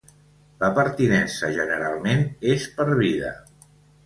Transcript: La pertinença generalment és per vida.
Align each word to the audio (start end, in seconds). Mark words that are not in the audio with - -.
La 0.63 0.69
pertinença 0.79 1.49
generalment 1.57 2.25
és 2.55 2.67
per 2.81 2.89
vida. 3.05 3.31